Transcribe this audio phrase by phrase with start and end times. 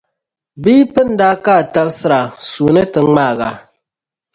[0.61, 2.19] Bɛ yi pinda a ka a tabisira,
[2.49, 3.51] sua ni ti ŋmaag’ a.